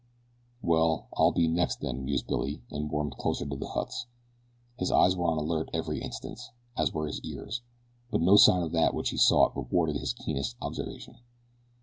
"Well, 0.63 1.09
I'll 1.15 1.31
be 1.31 1.47
next 1.47 1.79
then," 1.81 2.05
mused 2.05 2.25
Billy, 2.25 2.63
and 2.71 2.89
wormed 2.89 3.17
closer 3.19 3.45
to 3.45 3.55
the 3.55 3.67
huts. 3.67 4.07
His 4.79 4.91
eyes 4.91 5.15
were 5.15 5.27
on 5.27 5.37
the 5.37 5.43
alert 5.43 5.69
every 5.75 6.01
instant, 6.01 6.39
as 6.75 6.91
were 6.91 7.05
his 7.05 7.21
ears; 7.21 7.61
but 8.09 8.19
no 8.19 8.35
sign 8.35 8.63
of 8.63 8.71
that 8.71 8.95
which 8.95 9.09
he 9.11 9.17
sought 9.17 9.55
rewarded 9.55 9.97
his 9.97 10.13
keenest 10.13 10.55
observation. 10.59 11.17